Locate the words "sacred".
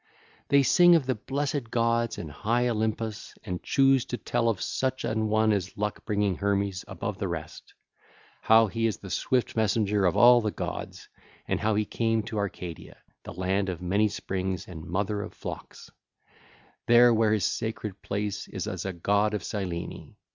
17.45-18.01